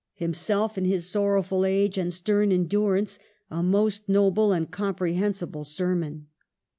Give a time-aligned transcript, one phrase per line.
[0.15, 3.19] Himself in his sorrowful age and stern endurance
[3.51, 6.25] a most noble and comprehensible sermon.